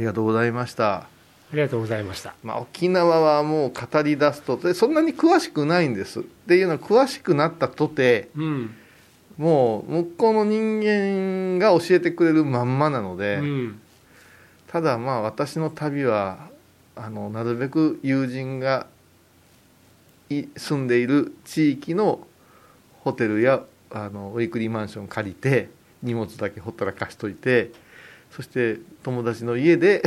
[0.00, 0.94] りがとうございました。
[0.94, 1.06] あ
[1.52, 2.34] りがとうございました。
[2.42, 6.20] まあ、沖縄はもう語り出すとでそんなに詳しくないんです。
[6.20, 8.74] っていうのは詳しくなったとてうん。
[9.36, 13.80] もう向こうの人間が教えてくれるまんまなので、うん。
[14.68, 16.50] ただまあ私の旅は
[16.94, 18.86] あのなるべく友人が
[20.28, 22.26] い住んでいる地域の
[23.00, 25.70] ホテルやあのウィークリーマンション借りて
[26.02, 27.72] 荷物だけほったらかしといて
[28.30, 30.02] そして友達の家で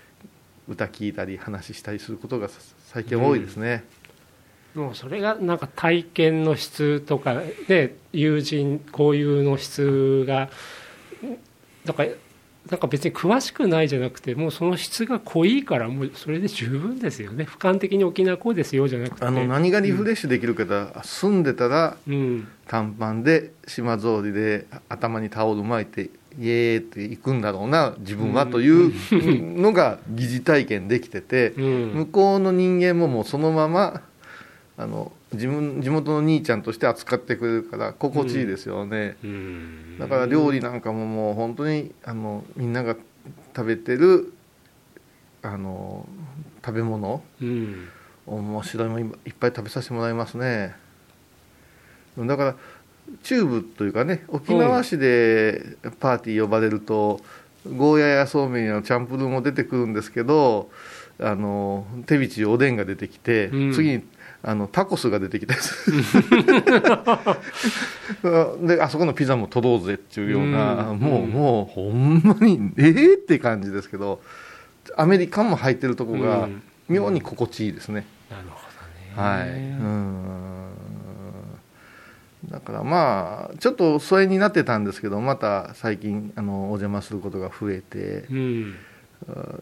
[0.68, 3.84] 歌聞いたり話したりすることがさ最近多いですね、
[4.74, 10.48] もうそれがなんか体験の質とかね友人交友の質が
[11.84, 12.10] だから
[12.70, 17.44] なんか別に詳しくないじゃなくてもうその質が濃いからもうそれで十分ですよね。
[17.44, 19.24] 俯瞰的に沖縄こうですよじゃなくて。
[19.24, 22.46] あの何がリフレッシュできるかだ、住んでたらうん。
[22.68, 28.92] 短パンで島草履で頭にタオル巻いてイエーって行くんだろうな自分はという
[29.60, 31.92] のが疑似体験できててうん。
[31.94, 34.02] 向こうの人間ももうそのまま
[34.76, 39.98] あの自分地元の兄ちゃんとして扱ってくれるから心地いいですよね、うん。
[39.98, 42.96] だから料理なんかももう本当にあのみんなが
[43.54, 44.32] 食べてる
[45.42, 46.06] あの
[46.64, 47.88] 食べ物うん。
[48.26, 50.74] 面白いものいっぱい食べさせてもらいますね。
[52.16, 52.56] だから
[53.22, 57.20] チューブというかね沖縄市でパーティー呼ばれると、
[57.76, 60.70] ゴーヤやそうめんやチャンプルーも出てくるんですけど
[61.18, 63.72] あの手びちおでんが出てきて、うん。
[63.72, 64.02] 次に
[64.42, 66.02] あのタコスが出てきたりする
[68.66, 70.98] であそこのピザも取ろうぜっていうような、うん。
[70.98, 71.30] もううん。
[71.30, 74.22] もうほんまにええって感じですけど
[74.96, 76.62] アメリカンも入ってるとこがうん。
[76.88, 78.58] 妙に心地いいですね、なるほ
[79.16, 79.38] どね。
[79.38, 79.50] はい。
[79.50, 80.70] うん
[82.48, 88.24] だからまあちょっと疎遠になってたんですけどまた最近あのお邪魔することが増えて。
[88.30, 88.74] うん。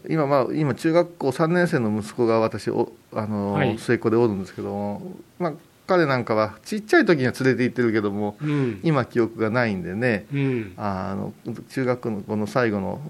[0.07, 3.77] 今まあ今中学校3年生の息子が私おあの、はい。
[3.77, 5.01] 末っ子でおるんですけども、
[5.37, 5.53] まあ、
[5.85, 8.79] 彼なんかはちっちゃい時には連れて行ってるけどもうん。
[8.83, 10.73] 今記憶がないんでねうん。
[10.77, 11.33] あの
[11.71, 13.01] 中学のこの最後の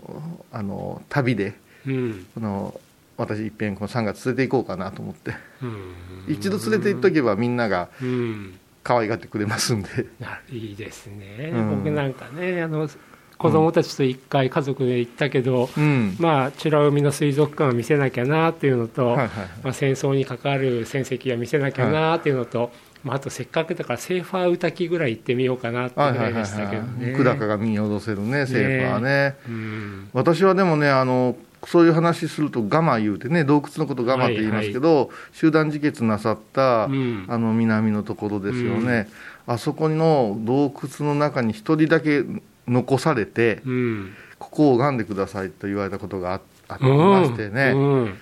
[0.52, 1.54] あの旅で
[1.86, 2.26] うん。
[2.34, 2.82] この
[3.18, 5.36] 私いっぺんこの3月連れて行こうかなと思って。
[5.62, 5.94] うん。
[6.28, 8.60] 一度連れて行っとけばみんながうん
[8.90, 9.90] 可愛がってくれますんで。
[10.20, 11.84] ないいですね、うん。
[11.84, 12.90] 僕なんかねあの
[13.38, 16.16] 子供たちと一回家族で行ったけど、うん。
[16.20, 19.30] まあ美ら海の水族館を見せなきゃなっていうのと、はいはい
[19.64, 22.72] まあ、戦争に関わる戦績は見せなきゃなっていうのと、
[23.04, 27.14] まあ、あとせっかくだからセーファー歌きぐらい行ってみようかなってぐはいはいはいらいでしたけどね。
[27.16, 29.38] 久高が見下ろせるねセーファーね。
[29.48, 30.10] うん。
[30.14, 37.26] 私はでもねあのそういう話するとガマ言うてね洞窟のことガマって言いますけど、集団自決なさった、うん。
[37.28, 39.10] あの南のところですよね、
[39.46, 42.24] あそこの洞窟の中に一人だけ
[42.68, 44.14] 残されて、うん。
[44.38, 48.18] ここを拝んでくださいと言われたことがあありましてね、うん。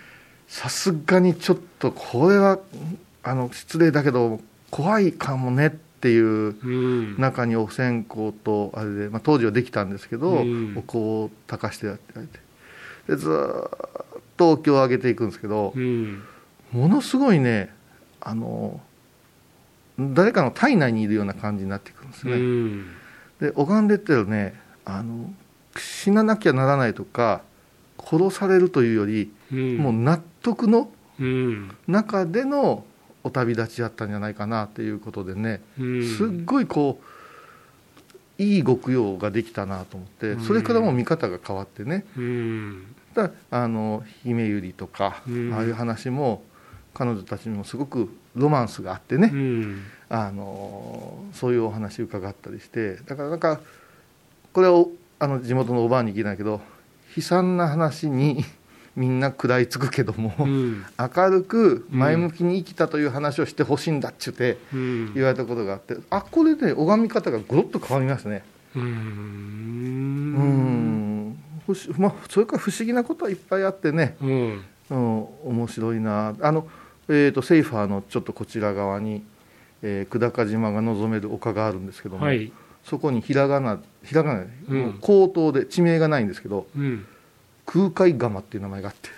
[0.47, 2.59] さすがにちょっとこれは
[3.23, 4.39] あの失礼だけど
[4.71, 7.15] 怖いかもねっていううん。
[7.19, 10.75] 中にお線香とあれで、まあ、当時はできたんですけど、うん。
[10.77, 12.13] お香を炊かしてやって
[13.07, 16.23] でずーっとお経を上げていくんですけどう、ん。
[16.71, 17.73] ものすごいね
[18.21, 18.79] あの
[19.99, 22.85] 誰かの体内にいるような感じになってくるんですうね、ん。
[23.39, 25.33] で拝んでってるねあの
[25.77, 27.41] 死ななきゃならないとか
[27.99, 29.77] 殺されるというより、うん。
[29.77, 30.89] もう納得の
[31.19, 31.75] うん。
[31.87, 32.85] 中での
[33.23, 36.07] お旅立ちだったんじゃないかなっていうことでね、うん。
[36.07, 37.05] すっごいこう
[38.37, 40.43] いい極用ができたなと思ってうん。
[40.43, 42.05] それからもう見方が変わってね。
[42.17, 42.95] うん。
[43.13, 45.53] だあの姫百合とか、うん。
[45.53, 46.43] ああいう話も
[46.93, 49.83] 彼女たちにもすごくロマンスがあってね、うん。
[50.09, 53.59] あのそういうお話伺ったりしてだからなんか
[54.53, 56.61] これをあの地元のおばあに聞いたんだけど
[57.15, 58.45] 悲惨な話に
[58.97, 60.83] みんな食らいつくけども、うん。
[60.97, 65.13] 明るく前向きに生きたという話をしてほしいんだっちゅってうん。
[65.13, 68.43] 言われたことがあってあこれで拝み方がごろっと変わりますね。
[68.75, 68.87] ううん。
[71.29, 71.37] ん
[71.67, 74.63] 不思まあそれから不思議なことはいっぱいあってね、うん。
[74.89, 76.33] うん、面白いな。
[76.41, 76.67] あの、
[77.07, 79.23] えー、とセイファーのちょっとこちら側に、
[79.83, 82.51] えー久高島が望める丘があるんですけども、はい。
[82.83, 84.97] そこにひらがなひらがな、うん。
[85.01, 87.05] 口頭で地名がないんですけどうん
[87.67, 89.09] 空海釜っていう名前があって。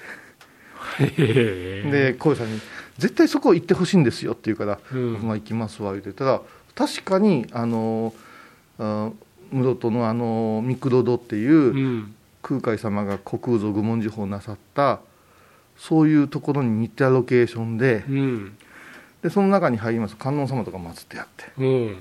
[0.99, 2.59] で小さんに
[2.97, 5.13] 「絶対そこ行ってほしいんですよ」って言うから「うん。
[5.21, 6.11] まあ行きますわ」言って。
[6.11, 6.41] たら
[6.75, 8.13] 確かにあの
[8.79, 9.11] あ
[9.51, 12.15] 室戸のあの三黒戸っていう、うん。
[12.41, 15.01] 空海様が虚空蔵愚問寺法をなさった
[15.75, 18.57] そういうところに似たロケーションでうん。
[19.21, 20.15] でその中に入ります。
[20.15, 21.51] と観音様とか祀ってあって。
[21.57, 21.97] うん。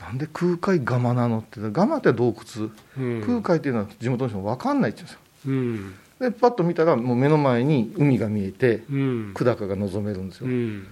[0.00, 3.22] なんで空海釜なのって釜って洞窟、うん。
[3.22, 5.94] 空海っていうのは地元の人も分かんないって言うんですようん。
[6.20, 9.34] でパッと見たらもう目の前に海が見えてうん。
[9.34, 10.86] 久高が望めるんですよ、うん。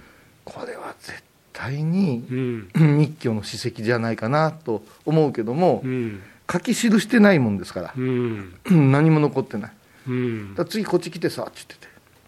[0.45, 1.21] これは絶
[1.53, 2.67] 対にうん。
[2.97, 6.21] 日教の史跡じゃないかなと思うけどもうん。
[6.51, 8.53] 書き記してないもんですからうん。
[8.91, 9.71] 何も残ってない。
[10.07, 10.55] うん。
[10.55, 11.75] だ次こっち来てさって言って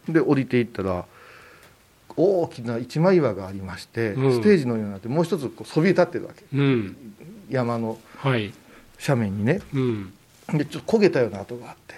[0.07, 1.06] てで降りていったら
[2.18, 4.33] 大きな一枚岩がありまして、うん。
[4.33, 6.44] ステージのようになってもう一つこうそびえ立ってるわけ。
[6.54, 6.95] うん。
[7.50, 8.51] 山のはい。
[9.00, 9.62] 斜面にね。
[9.74, 10.13] うん。
[10.54, 11.95] でちょっと焦げたような跡があって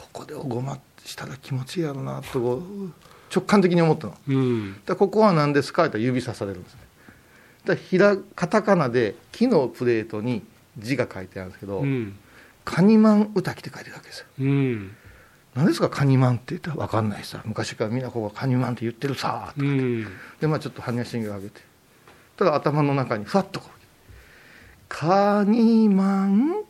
[0.00, 2.62] ここでおごましたら気持ちいいやろなと
[3.34, 4.12] 直感的に思ったの。
[4.12, 6.80] だかうんらここは何ですかって指さされるんですね。
[7.64, 10.42] だひらカタカナで木のプレートに
[10.78, 12.16] 字が書いてあるんですけどうん
[12.64, 14.26] 「カニマン歌き」って書いてるわけですよ。
[14.40, 14.96] うん。
[15.54, 17.42] 何ですかカニマンって言ったら分かんないさ。
[17.44, 20.06] 昔からみんなここカニマンって言ってるさうん。
[20.40, 21.60] でまあちょっと般若心経を上げて。
[22.36, 23.80] ただ頭の中にふわっとこう
[24.88, 26.54] 「カニマン」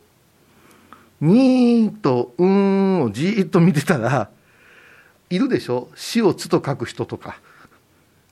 [1.21, 4.29] に」と「うん」をじーっと見てたら
[5.29, 7.39] いるでしょ「死」を「つ」と書く人とか。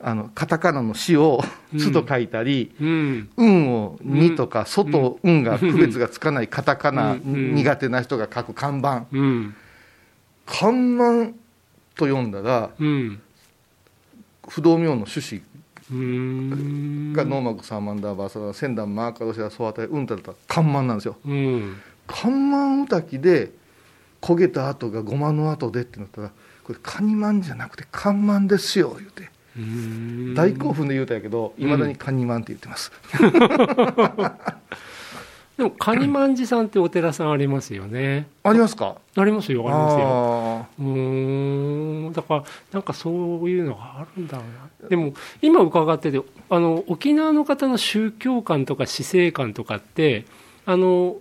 [0.02, 1.44] あのカタカナの「死」を
[1.78, 7.56] 「つ」と書いたりうん「うん」を「に」とか「そ」と「うん」が区別がつかないカタカナうん。
[7.56, 9.06] 苦手な人が書く看板。
[9.12, 9.56] うん。
[10.46, 11.34] 看板
[11.96, 13.22] と読んだらうん。
[14.48, 15.42] 不動明の趣旨。
[15.92, 17.14] うん。
[17.14, 21.18] がノーマクサーマンダーバーサー仙団マーカロシアソワタうんたらた看板なんですよ。
[21.26, 21.76] うん
[22.10, 23.52] 看板歌きで
[24.22, 26.32] 焦げた跡がごまの跡でってなったら
[26.64, 29.30] これカニマンじゃなくて看板ですよ言うて。
[29.58, 30.34] うん。
[30.36, 32.92] 大興奮で言うたんやけどいまだにカニマンって言ってます、
[35.58, 38.28] でもカニマンジさんってお寺さんありますよね。
[38.44, 38.96] ありますか？
[39.16, 40.06] ありますよありますよ。
[40.06, 42.14] あうーん。
[42.14, 44.90] だからなんかそういうのがあるんだろうな。
[44.90, 50.26] でも今伺っててあの沖縄の方の宗教観とか死生観とかって
[50.66, 51.18] あの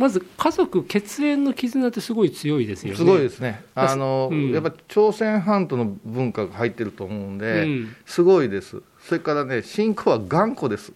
[0.00, 2.94] まず家族血縁の絆ってすごい強いですよね。
[2.94, 3.62] ーすごいですね。
[3.74, 4.50] だあの、うん。
[4.50, 7.96] やっぱ朝鮮半島の文化が入ってると思うんで、うん。
[8.06, 8.80] すごいです。
[9.06, 10.94] それからね信仰は頑固です。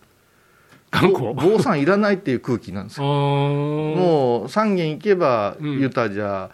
[0.90, 1.34] 頑固？
[1.34, 3.04] ぼ坊さんいらないっていう空気なんですよ。
[3.04, 5.80] もう三軒行けばうん。
[5.80, 6.50] ユタじゃ、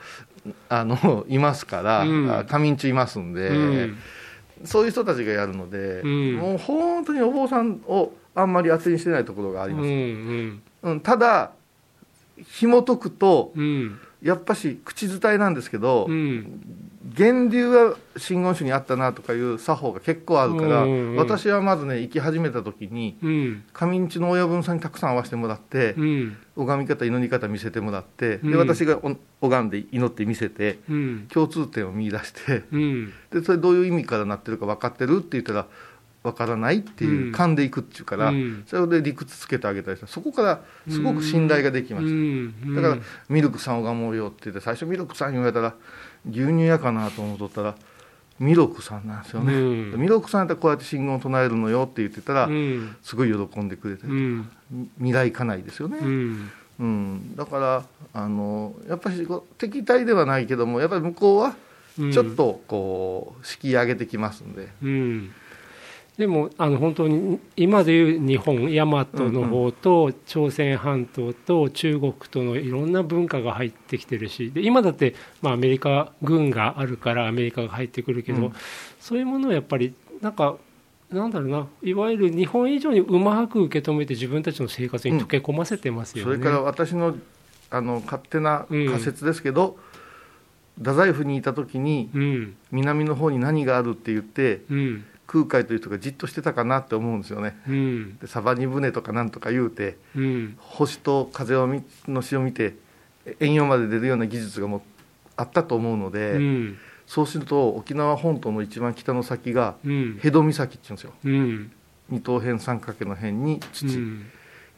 [0.69, 2.05] あのいますから、
[2.49, 3.97] 仮眠中いますんで、うん。
[4.65, 6.35] そういう人たちがやるので、うん。
[6.35, 10.63] もう本当にお坊さんをあんまり当てにしてないところがありうんます、うん。
[10.83, 11.53] うんただ
[12.49, 13.99] 紐解くとうん。
[14.23, 16.61] やっぱし口伝えなんですけど、うん。
[17.17, 23.65] 源流は真言宗にあったなとかいう作法が結構あるから、うんうん私はまずね行き始めた時にうん。
[23.73, 26.37] 上日の親分さんにたくさん会わせてもらって、うん。
[26.57, 28.51] 拝み方祈り方見せてもらって、うん。
[28.51, 31.27] で私がお拝んで祈って見せてうん。
[31.33, 33.13] 共通点を見出してうん。
[33.31, 35.67] でそれどういう意味からなってるか分かってるって言ったら
[36.23, 37.33] 分からないっていう、うん。
[37.33, 38.65] 勘でいくっていうから、うん。
[38.67, 42.75] それで理屈つけてあげたりしてそこからすごく信頼ができました、うん。
[42.75, 45.75] だからミルクさん拝もうよって言って最初ミルクさんに言われたら
[46.29, 47.75] 牛乳屋かなと思っとったら
[48.39, 50.01] ミルクさんなんですよね、うん。
[50.01, 52.97] ミルクさんやったらこうやって信号を唱えるのよって言ってたら、うん。
[53.03, 54.51] すごい喜んでくれて、うん。
[54.99, 56.51] 未来家内ですよね、うん。
[56.81, 57.85] うん、だから
[58.15, 59.29] あのやっぱり
[59.59, 61.55] 敵対ではないけどもやっぱり向こうは
[61.99, 65.33] うんちょっとこう敷居上げてきますんで、うん、
[66.19, 78.53] でもあの本当に今でいう日本大和の方と朝鮮半島と中国とのいろんな文化が入ってきてるしで今だって、まあ、アメリカ軍があるからアメリカが入ってくるけど、うん。
[79.01, 80.57] そういうものをやっぱりなんか
[81.11, 86.35] なんだろうないわゆる日本以上にうまく受け止めて自分たちの生活に溶け込ませてますよね。
[86.35, 87.17] それから私の
[87.71, 89.79] あの勝手な仮説ですけど、
[90.79, 92.57] 太宰府にいた時にうん。
[92.71, 97.57] 南の方に何があるって言ってうん空海という人がじっとしてたかなって思うんですよね。
[97.69, 98.19] うん。
[98.19, 100.57] でサバニ船とかなんとか言うてうん。
[100.59, 102.75] 星と風を見の詩を見て
[103.39, 104.83] 遠洋まで出るような技術がもう
[105.37, 106.79] あったと思うので、うん。
[107.07, 110.19] そうすると沖縄本島の一番北の先がうん。
[110.21, 111.13] ヘド岬って言うんですよ。
[111.25, 111.73] うん。
[112.09, 114.27] 二等辺三角形の辺に土、うん。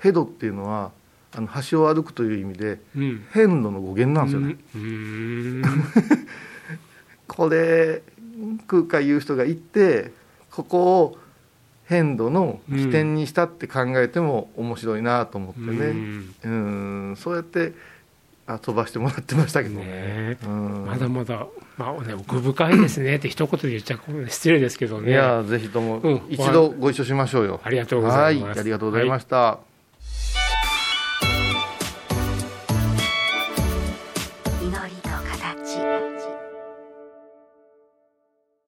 [0.00, 0.92] ヘドっていうのは
[1.34, 3.24] あの橋を歩くという意味でうん。
[3.32, 5.62] 変路の語源なんですよね、うん。
[7.26, 8.02] これ
[8.66, 10.12] 空海いう人が行って
[10.52, 11.18] ここを
[11.86, 15.94] 変路の起点にしたって考えても面白いなと思ってね。
[16.44, 17.14] うん。
[17.18, 17.72] そうやって
[18.46, 19.84] あ飛ばしてもらってましたけどね。
[19.84, 20.84] ねうん。
[20.86, 25.10] まだまだ、まあね、奥深いですねって一言で言っちゃ失礼ですけどね。
[25.10, 28.46] いやぜひともうん一度ご一緒しましょうよ、ありがとうございます。
[28.48, 29.58] はいありがとうございました、